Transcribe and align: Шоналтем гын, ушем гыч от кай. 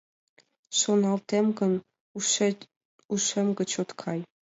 Шоналтем 0.79 1.45
гын, 1.59 1.73
ушем 3.13 3.47
гыч 3.59 3.71
от 3.81 3.89
кай. 4.01 4.19